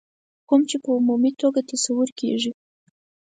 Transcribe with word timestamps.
کوم 0.47 0.61
چې 0.69 0.77
په 0.83 0.89
عمومي 0.97 1.31
توګه 1.41 1.61
تصور 1.71 2.09
کېږي. 2.19 2.51